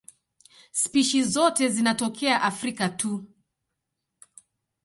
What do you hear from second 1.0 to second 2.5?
zote zinatokea